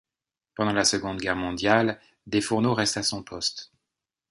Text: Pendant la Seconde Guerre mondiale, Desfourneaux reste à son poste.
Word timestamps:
Pendant 0.55 0.73
la 0.73 0.83
Seconde 0.83 1.19
Guerre 1.19 1.35
mondiale, 1.35 1.99
Desfourneaux 2.25 2.73
reste 2.73 2.97
à 2.97 3.03
son 3.03 3.21
poste. 3.21 3.71